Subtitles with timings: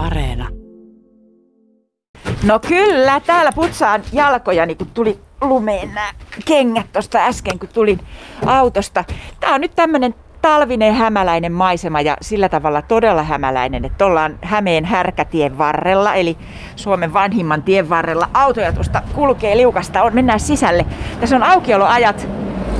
[0.00, 0.48] Areena.
[2.42, 6.10] No kyllä, täällä putsaan jalkojani, kun tuli lumeen nämä
[6.44, 8.00] kengät tuosta äsken, kun tulin
[8.46, 9.04] autosta.
[9.40, 14.84] Tää on nyt tämmönen talvinen hämäläinen maisema ja sillä tavalla todella hämäläinen, että ollaan Hämeen
[14.84, 16.36] härkätien varrella, eli
[16.76, 18.28] Suomen vanhimman tien varrella.
[18.34, 20.86] Autoja tuosta kulkee liukasta, on, mennään sisälle.
[21.20, 22.28] Tässä on aukioloajat.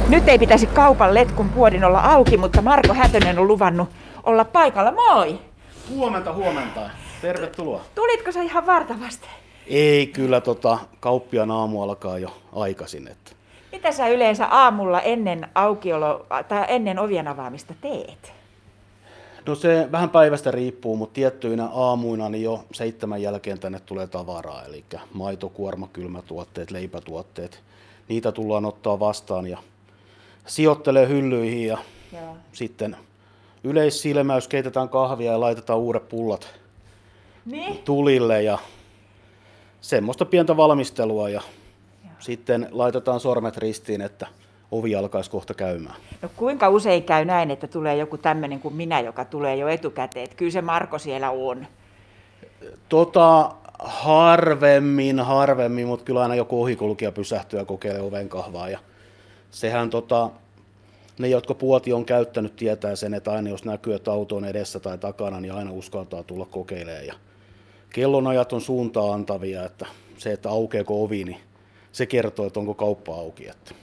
[0.08, 3.88] Nyt ei pitäisi kaupan letkun puodin olla auki, mutta Marko Hätönen on luvannut
[4.24, 4.92] olla paikalla.
[4.92, 5.38] Moi!
[5.90, 6.80] Huomenta, huomenta.
[7.22, 7.84] Tervetuloa.
[7.94, 9.26] Tulitko sä ihan vartavasti?
[9.66, 13.08] Ei, kyllä tota, kauppiaan aamu alkaa jo aikaisin.
[13.08, 13.30] Että.
[13.72, 18.32] Mitä sä yleensä aamulla ennen aukiolo tai ennen ovien avaamista teet?
[19.46, 24.64] No se vähän päivästä riippuu, mutta tiettyinä aamuina niin jo seitsemän jälkeen tänne tulee tavaraa,
[24.64, 27.60] eli maito, kuorma, kylmätuotteet, leipätuotteet.
[28.08, 29.58] Niitä tullaan ottaa vastaan ja
[30.46, 31.78] sijoittelee hyllyihin ja
[32.12, 32.36] Joo.
[32.52, 32.96] sitten
[33.64, 36.59] yleissilmäys, keitetään kahvia ja laitetaan uudet pullat
[37.44, 37.78] niin?
[37.78, 38.58] tulille ja
[39.80, 41.40] semmoista pientä valmistelua ja
[42.04, 42.12] Joo.
[42.18, 44.26] sitten laitetaan sormet ristiin, että
[44.70, 45.96] ovi alkaisi kohta käymään.
[46.22, 50.24] No kuinka usein käy näin, että tulee joku tämmöinen kuin minä, joka tulee jo etukäteen,
[50.24, 51.66] että kyllä se Marko siellä on?
[52.88, 58.68] Tota, harvemmin, harvemmin, mutta kyllä aina joku ohikulkija pysähtyy ja kokeilee oven kahvaa.
[58.68, 58.78] Ja
[59.50, 60.30] sehän tota,
[61.18, 64.80] ne, jotka puoti on käyttänyt, tietää sen, että aina jos näkyy, että auto on edessä
[64.80, 67.06] tai takana, niin aina uskaltaa tulla kokeilemaan.
[67.06, 67.14] Ja
[67.92, 69.86] kellonajat on suuntaa antavia, että
[70.18, 71.40] se, että aukeako ovi, niin
[71.92, 73.48] se kertoo, että onko kauppa auki.
[73.48, 73.74] Että.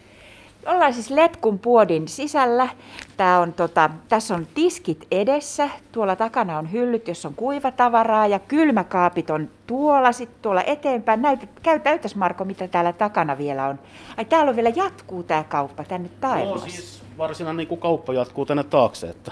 [0.65, 2.69] Ollaan siis letkun puodin sisällä.
[3.17, 5.69] Tää on, tota, tässä on tiskit edessä.
[5.91, 11.21] Tuolla takana on hyllyt, jossa on kuivatavaraa ja kylmäkaapit on tuolla, sitten tuolla eteenpäin.
[11.21, 13.79] Näytä, käy täytäs Marko, mitä täällä takana vielä on.
[14.17, 16.65] Ai täällä on vielä jatkuu tämä kauppa tänne taivaassa.
[16.65, 19.09] No siis varsinainen niin kauppa jatkuu tänne taakse.
[19.09, 19.31] Että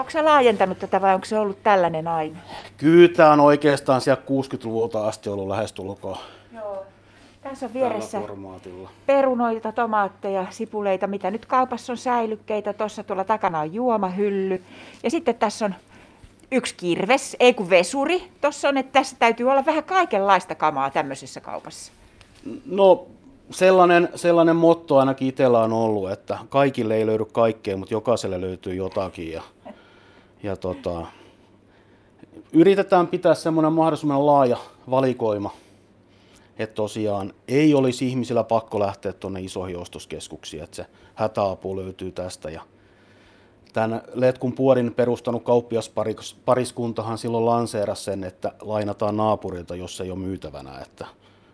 [0.00, 2.38] Onko se laajentanut tätä vai onko se ollut tällainen aina?
[2.76, 6.18] Kyllä tämä on oikeastaan siellä 60-luvulta asti ollut lähestulkoon.
[6.54, 6.84] Joo.
[7.42, 8.20] Tässä on vieressä
[9.06, 12.72] perunoita, tomaatteja, sipuleita, mitä nyt kaupassa on säilykkeitä.
[12.72, 14.62] Tuossa tuolla takana on juomahylly.
[15.02, 15.74] Ja sitten tässä on
[16.52, 18.22] yksi kirves, ei kun vesuri.
[18.40, 21.92] Tuossa on, että tässä täytyy olla vähän kaikenlaista kamaa tämmöisessä kaupassa.
[22.66, 23.06] No
[23.50, 28.74] sellainen, sellainen motto ainakin itsellä on ollut, että kaikille ei löydy kaikkea, mutta jokaiselle löytyy
[28.74, 29.32] jotakin.
[29.32, 29.42] Ja,
[30.42, 31.06] ja tota,
[32.52, 34.56] yritetään pitää semmoinen mahdollisimman laaja
[34.90, 35.50] valikoima,
[36.58, 42.50] että tosiaan ei olisi ihmisillä pakko lähteä tuonne isoihin ostoskeskuksiin, että se hätäapu löytyy tästä.
[42.50, 42.62] Ja
[43.72, 50.78] tämän Letkun puodin perustanut kauppiaspariskuntahan silloin lanseerasi sen, että lainataan naapurilta, jos ei ole myytävänä.
[50.78, 51.06] Että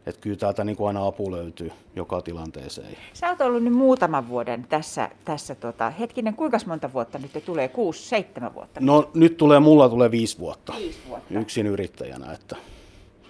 [0.06, 2.97] että kyllä täältä niin kuin aina apu löytyy joka tilanteeseen.
[3.15, 7.69] Sä oot ollut nyt muutaman vuoden tässä, tässä tota, hetkinen, kuinka monta vuotta nyt tulee?
[7.69, 8.81] Kuusi, seitsemän vuotta?
[8.81, 11.34] No nyt tulee, mulla tulee viisi vuotta, viisi vuotta.
[11.39, 12.56] yksin yrittäjänä, että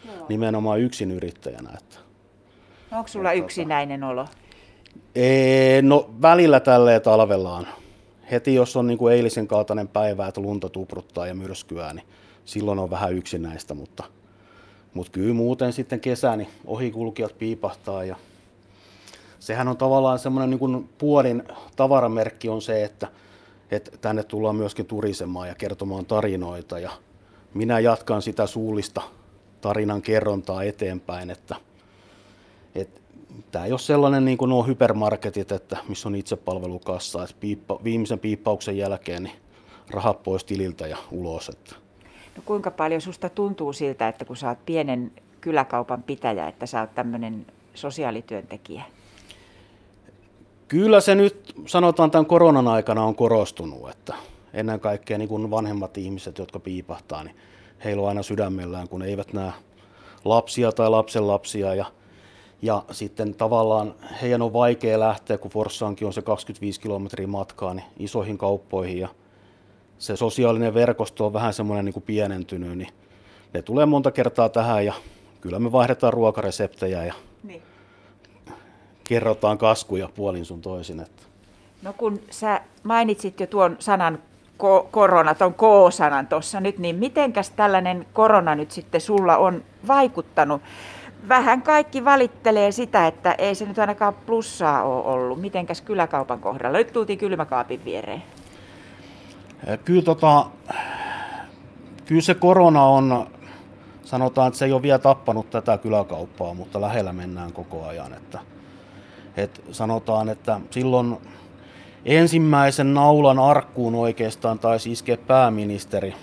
[0.06, 0.26] Joo.
[0.28, 1.70] nimenomaan yksin yrittäjänä.
[1.78, 1.96] Että,
[2.90, 4.26] no, onko sulla että, tota- yksinäinen olo?
[5.14, 7.66] Ee, no välillä tälleen talvellaan.
[8.30, 12.06] Heti jos on niin kuin eilisen kaltainen päivä, että lunta tupruttaa ja myrskyää, niin
[12.44, 14.04] silloin on vähän yksinäistä, mutta–
[14.96, 18.16] mutta kyllä muuten sitten kesä, niin ohikulkijat piipahtaa ja
[19.38, 21.42] sehän on tavallaan semmoinen niin puolin
[21.76, 23.08] tavaramerkki on se, että,
[23.70, 26.90] että tänne tullaan myöskin turisemaan ja kertomaan tarinoita ja
[27.54, 29.02] minä jatkan sitä suullista
[29.60, 31.56] tarinan kerrontaa eteenpäin, että,
[32.74, 33.00] että
[33.52, 38.18] tämä ei ole sellainen niin kuin nuo hypermarketit, että missä on itsepalvelukassa, että piippa, viimeisen
[38.18, 39.36] piippauksen jälkeen niin
[39.90, 41.48] rahat pois tililtä ja ulos.
[41.48, 41.85] Että
[42.36, 46.80] No kuinka paljon susta tuntuu siltä, että kun sä oot pienen kyläkaupan pitäjä, että sä
[46.80, 48.82] oot tämmöinen sosiaalityöntekijä?
[50.68, 54.14] Kyllä se nyt sanotaan tämän koronan aikana on korostunut, että
[54.54, 57.36] ennen kaikkea niin kuin vanhemmat ihmiset, jotka piipahtaa, niin
[57.84, 59.52] heillä on aina sydämellään, kun eivät näe
[60.24, 61.86] lapsia tai lapsenlapsia ja
[62.62, 67.86] ja sitten tavallaan heidän on vaikea lähteä, kun Forssaankin on se 25 kilometriä matkaa, niin
[67.98, 69.08] isoihin kauppoihin ja
[69.98, 72.88] se sosiaalinen verkosto on vähän semmoinen niin kuin pienentynyt, niin
[73.54, 74.94] ne tulee monta kertaa tähän ja
[75.40, 77.62] kyllä me vaihdetaan ruokareseptejä ja niin.
[79.08, 81.00] kerrotaan kaskuja puolin sun toisin.
[81.00, 81.22] Että.
[81.82, 84.18] No kun sä mainitsit jo tuon sanan
[84.62, 90.62] ko- korona, tuon K-sanan tuossa nyt, niin mitenkäs tällainen korona nyt sitten sulla on vaikuttanut?
[91.28, 95.40] Vähän kaikki valittelee sitä, että ei se nyt ainakaan plussaa ole ollut.
[95.40, 96.78] Mitenkäs kyläkaupan kohdalla?
[96.78, 98.22] Nyt tultiin kylmäkaapin viereen.
[99.84, 100.46] Kyllä, tota,
[102.04, 103.26] kyllä se korona on,
[104.04, 108.12] sanotaan, että se ei ole vielä tappanut tätä kyläkauppaa, mutta lähellä mennään koko ajan.
[108.14, 108.38] Että,
[109.36, 111.16] että sanotaan, että silloin
[112.04, 116.14] ensimmäisen naulan arkkuun oikeastaan taisi iskeä pääministeri,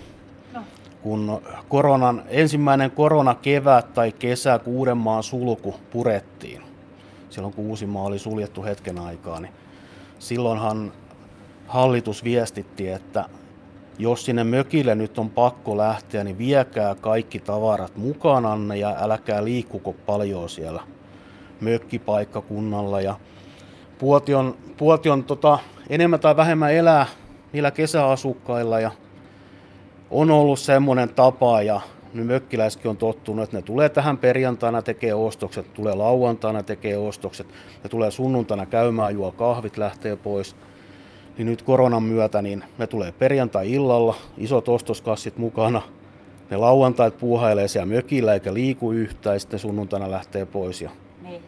[0.52, 0.62] no.
[1.02, 6.62] kun koronan, ensimmäinen koronakevät tai kesä, kun Uudenmaan sulku purettiin,
[7.30, 9.52] silloin kun Uusimaa oli suljettu hetken aikaa, niin
[10.18, 10.92] silloinhan
[11.66, 13.24] hallitus viestitti, että
[13.98, 19.92] jos sinne mökille nyt on pakko lähteä, niin viekää kaikki tavarat mukananne ja älkää liikkuko
[20.06, 20.82] paljon siellä
[21.60, 23.00] mökkipaikkakunnalla.
[23.00, 23.14] Ja
[23.98, 25.58] Puotion, Puotion tota,
[25.88, 27.06] enemmän tai vähemmän elää
[27.52, 28.90] niillä kesäasukkailla ja
[30.10, 31.80] on ollut semmoinen tapa ja
[32.14, 37.46] nyt mökkiläiskin on tottunut, että ne tulee tähän perjantaina tekee ostokset, tulee lauantaina tekee ostokset,
[37.82, 40.56] ne tulee sunnuntaina käymään, juo kahvit, lähtee pois.
[41.38, 45.82] Niin nyt koronan myötä niin me tulee perjantai-illalla, isot ostoskassit mukana,
[46.50, 50.82] ne lauantait puuhailee siellä mökillä eikä liiku yhtään ja sitten sunnuntaina lähtee pois.
[50.82, 50.90] Ja
[51.22, 51.42] niin.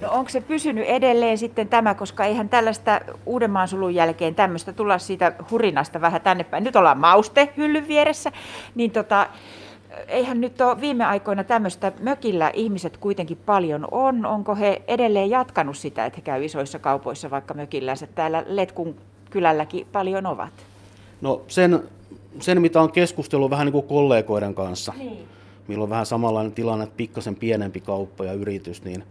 [0.00, 4.98] No onko se pysynyt edelleen sitten tämä, koska eihän tällaista Uudenmaan sulun jälkeen tämmöistä tulla
[4.98, 6.64] siitä hurinasta vähän tänne päin.
[6.64, 8.32] Nyt ollaan mauste hyllyn vieressä,
[8.74, 9.26] niin tota,
[10.08, 14.26] eihän nyt ole viime aikoina tämmöistä mökillä ihmiset kuitenkin paljon on.
[14.26, 18.96] Onko he edelleen jatkanut sitä, että he käy isoissa kaupoissa vaikka mökillänsä täällä Letkun
[19.30, 20.52] kylälläkin paljon ovat?
[21.20, 21.82] No sen,
[22.40, 25.28] sen mitä on keskustellut vähän niin kuin kollegoiden kanssa, Niin.
[25.68, 29.04] milloin on vähän samanlainen tilanne, että pikkasen pienempi kauppa ja yritys, niin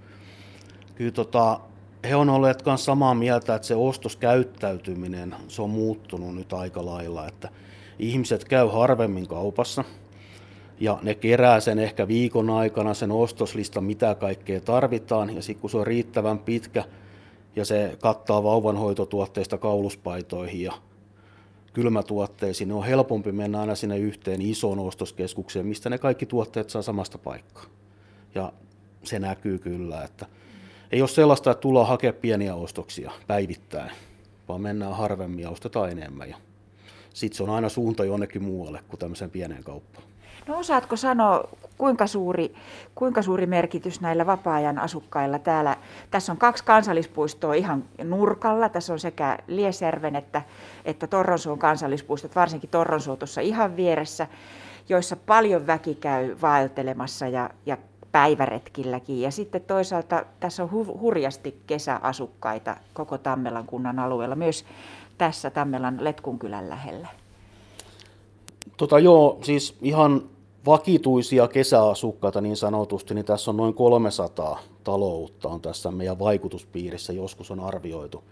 [0.95, 1.59] kyllä tota,
[2.09, 7.27] he on olleet myös samaa mieltä, että se ostoskäyttäytyminen, se on muuttunut nyt aika lailla,
[7.27, 7.49] että
[7.99, 9.83] ihmiset käy harvemmin kaupassa
[10.79, 15.69] ja ne kerää sen ehkä viikon aikana sen ostoslistan, mitä kaikkea tarvitaan ja sitten kun
[15.69, 16.83] se on riittävän pitkä
[17.55, 20.73] ja se kattaa vauvanhoitotuotteista kauluspaitoihin ja
[21.73, 26.81] kylmätuotteisiin, niin on helpompi mennä aina sinne yhteen isoon ostoskeskukseen, mistä ne kaikki tuotteet saa
[26.81, 27.65] samasta paikkaa.
[28.35, 28.53] Ja
[29.03, 30.25] se näkyy kyllä, että
[30.91, 33.91] ei ole sellaista, että tullaan hakemaan pieniä ostoksia päivittäin,
[34.47, 36.29] vaan mennään harvemmin ja ostetaan enemmän.
[36.29, 36.37] Ja
[37.13, 40.07] sitten se on aina suunta jonnekin muualle kuin tämmöiseen pieneen kauppaan.
[40.47, 41.43] No osaatko sanoa,
[41.77, 42.53] kuinka suuri,
[42.95, 45.75] kuinka suuri merkitys näillä vapaa-ajan asukkailla täällä?
[46.11, 48.69] Tässä on kaksi kansallispuistoa ihan nurkalla.
[48.69, 50.41] Tässä on sekä Liesjärven että,
[50.85, 54.27] että Torronsuon kansallispuistot, varsinkin Torronsuo tuossa ihan vieressä,
[54.89, 57.77] joissa paljon väki käy vaeltelemassa ja, ja
[58.11, 59.21] päiväretkilläkin.
[59.21, 64.65] Ja sitten toisaalta tässä on hu- hurjasti kesäasukkaita koko Tammelan kunnan alueella, myös
[65.17, 67.07] tässä Tammelan Letkunkylän lähellä.
[68.77, 70.29] Tota joo, siis ihan
[70.65, 77.51] vakituisia kesäasukkaita niin sanotusti, niin tässä on noin 300 taloutta on tässä meidän vaikutuspiirissä, joskus
[77.51, 78.23] on arvioitu.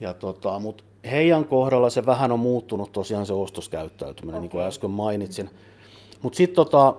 [0.00, 4.40] Ja tota, mutta heidän kohdalla se vähän on muuttunut tosiaan se ostoskäyttäytyminen, okay.
[4.40, 5.50] niin kuin äsken mainitsin.
[6.22, 6.94] Mutta sitten tota,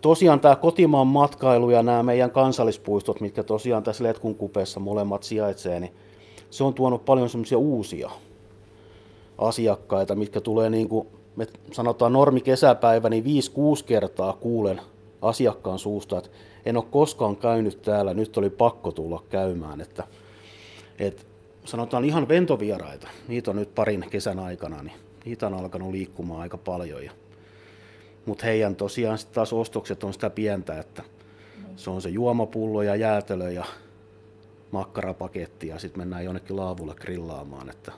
[0.00, 5.80] tosiaan tämä kotimaan matkailu ja nämä meidän kansallispuistot, mitkä tosiaan tässä Letkun kupeessa molemmat sijaitsee,
[5.80, 5.94] niin
[6.50, 8.10] se on tuonut paljon semmoisia uusia
[9.38, 13.26] asiakkaita, mitkä tulee niin kuin, me sanotaan normi kesäpäivä, niin 5-6
[13.86, 14.80] kertaa kuulen
[15.22, 16.30] asiakkaan suusta, että
[16.66, 20.04] en ole koskaan käynyt täällä, nyt oli pakko tulla käymään, että,
[20.98, 21.22] että
[21.64, 26.58] sanotaan ihan ventovieraita, niitä on nyt parin kesän aikana, niin niitä on alkanut liikkumaan aika
[26.58, 27.04] paljon.
[27.04, 27.12] Ja,
[28.26, 31.02] mutta heidän tosiaan sit taas ostokset on sitä pientä, että
[31.76, 33.64] se on se juomapullo ja jäätelö ja
[34.70, 37.70] makkarapaketti ja sitten mennään jonnekin laavulle grillaamaan.
[37.70, 37.92] Että,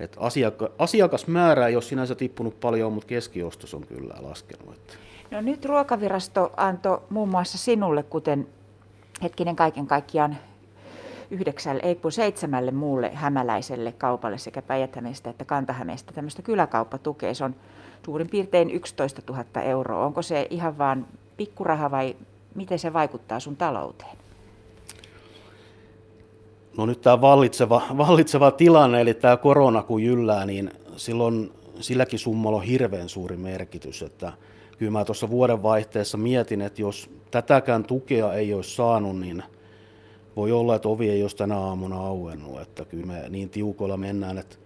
[0.00, 4.98] et asiakka, asiakasmäärä ei ole sinänsä tippunut paljon, mutta keskiostos on kyllä laskenut.
[5.30, 8.48] No nyt ruokavirasto antoi muun muassa sinulle, kuten
[9.22, 10.36] hetkinen kaiken kaikkiaan
[11.30, 14.96] yhdeksälle, ei kun seitsemälle muulle hämäläiselle kaupalle sekä päijät
[15.30, 17.34] että Kantahämeestä tämmöistä kyläkauppatukea.
[17.34, 17.54] Se on
[18.04, 20.06] suurin piirtein 11 000 euroa.
[20.06, 22.16] Onko se ihan vaan pikkuraha vai
[22.54, 24.23] miten se vaikuttaa sun talouteen?
[26.76, 32.58] No nyt tämä vallitseva, vallitseva tilanne, eli tämä korona kun jyllää, niin silloin silläkin summalla
[32.58, 34.02] on hirveän suuri merkitys.
[34.02, 34.32] Että
[34.78, 39.42] kyllä mä tuossa vuodenvaihteessa mietin, että jos tätäkään tukea ei olisi saanut, niin
[40.36, 42.60] voi olla, että ovi ei olisi tänä aamuna auennut.
[42.60, 44.56] Että kyllä me niin tiukoilla mennään, että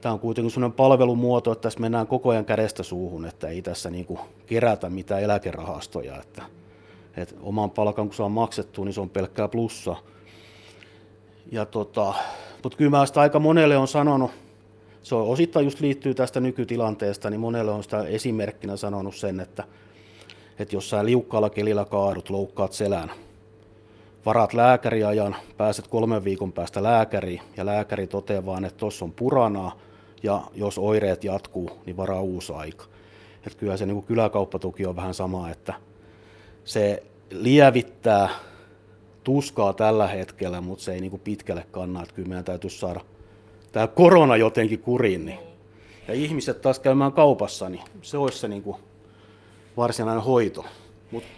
[0.00, 3.90] tämä on kuitenkin sellainen palvelumuoto, että tässä mennään koko ajan kädestä suuhun, että ei tässä
[3.90, 6.16] niin kuin kerätä mitään eläkerahastoja.
[6.20, 6.42] Että,
[7.16, 9.96] että oman palkan kun saa maksettu, niin se on pelkkää plussa.
[11.50, 12.14] Ja tota,
[12.62, 14.30] mutta kyllä mä sitä aika monelle on sanonut,
[15.02, 19.64] se on osittain just liittyy tästä nykytilanteesta, niin monelle on sitä esimerkkinä sanonut sen, että,
[20.58, 23.10] että jos sä liukkaalla kelillä kaadut, loukkaat selän,
[24.26, 29.78] varat lääkäriajan, pääset kolmen viikon päästä lääkäriin ja lääkäri toteaa vaan, että tuossa on puranaa
[30.22, 32.84] ja jos oireet jatkuu, niin varaa uusi aika.
[33.46, 35.74] Että kyllä se niin kyläkauppatuki on vähän sama, että
[36.64, 38.28] se lievittää
[39.24, 42.02] tuskaa tällä hetkellä, mutta se ei niin kuin pitkälle kannaa.
[42.02, 43.00] Että kyllä meidän täytyisi saada
[43.72, 45.26] tämä korona jotenkin kuriin.
[45.26, 45.38] Niin.
[46.08, 48.76] ja ihmiset taas käymään kaupassa, niin se olisi se niin kuin
[49.76, 50.64] varsinainen hoito.
[51.10, 51.28] Mutta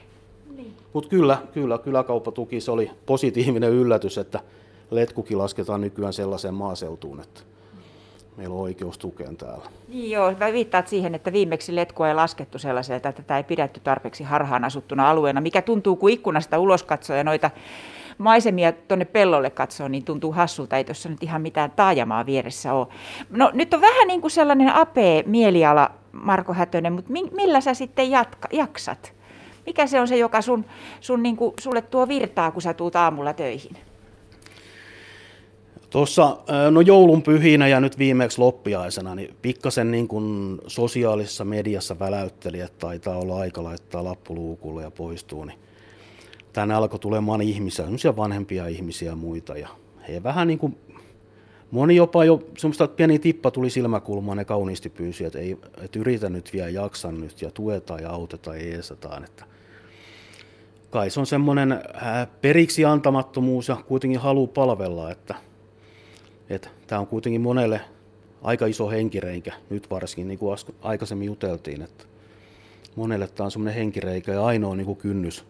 [0.56, 0.76] niin.
[0.92, 4.40] mut kyllä, kyllä, kyläkauppatuki se oli positiivinen yllätys, että
[4.90, 7.40] letkukin lasketaan nykyään sellaiseen maaseutuun, että
[8.36, 9.64] meillä on oikeus tukeen täällä.
[9.88, 13.80] Niin joo, mä viittaat siihen, että viimeksi letkua ei laskettu sellaiselta, että tätä ei pidetty
[13.80, 17.50] tarpeeksi harhaan asuttuna alueena, mikä tuntuu, kun ikkunasta ulos katsoo ja noita
[18.18, 22.86] maisemia tuonne pellolle katsoo, niin tuntuu hassulta, ei tuossa nyt ihan mitään taajamaa vieressä ole.
[23.30, 28.10] No nyt on vähän niin kuin sellainen apee mieliala, Marko Hätönen, mutta millä sä sitten
[28.10, 29.12] jatka, jaksat?
[29.66, 30.64] Mikä se on se, joka sun,
[31.00, 33.76] sun niin kuin, sulle tuo virtaa, kun sä tuut aamulla töihin?
[35.94, 36.36] Tuossa
[36.70, 42.78] no joulun pyhinä ja nyt viimeksi loppiaisena, niin pikkasen niin kuin sosiaalisessa mediassa väläytteli, että
[42.78, 45.58] taitaa olla aika laittaa lappuluukulle ja poistuu, niin
[46.52, 49.68] tänne alkoi tulemaan ihmisiä, semmoisia vanhempia ihmisiä ja muita, ja
[50.08, 50.76] he vähän niin kuin,
[51.70, 56.28] moni jopa jo semmoista pieni tippa tuli silmäkulmaan, ne kauniisti pyysi, että, ei, että yritä
[56.28, 59.44] nyt vielä, jaksa nyt, ja tuetaan ja autetaan ja eesataan, että
[60.90, 65.34] kai se on semmoinen äh, periksi antamattomuus ja kuitenkin halu palvella, että
[66.86, 67.80] tämä on kuitenkin monelle
[68.42, 72.04] aika iso henkireikä, nyt varsinkin niin kuin aikaisemmin juteltiin, että
[72.96, 75.44] monelle tämä on semmoinen henkireikä ja ainoa niin kuin kynnys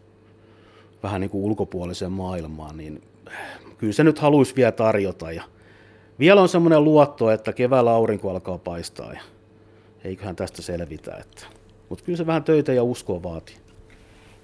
[1.03, 3.03] vähän niin kuin ulkopuoliseen maailmaan, niin
[3.79, 5.33] kyllä se nyt haluaisi vielä tarjota.
[5.33, 5.43] Ja
[6.19, 9.21] vielä on semmoinen luotto, että keväällä aurinko alkaa paistaa ja
[10.05, 11.17] eiköhän tästä selvitä.
[11.17, 11.47] Että.
[11.89, 13.57] Mutta kyllä se vähän töitä ja uskoa vaatii.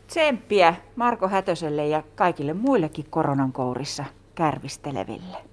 [0.06, 4.04] Tsemppiä Marko Hätöselle ja kaikille muillekin koronan kourissa
[4.34, 5.49] kärvisteleville.